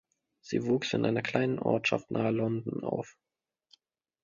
Sie 0.43 0.65
wuchs 0.65 0.93
in 0.95 1.05
einer 1.05 1.21
kleinen 1.21 1.59
Ortschaft 1.59 2.09
nahe 2.09 2.31
London 2.31 2.83
auf. 2.83 3.19